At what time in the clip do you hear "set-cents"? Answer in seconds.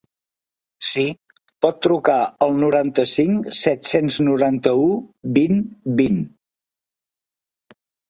3.61-4.19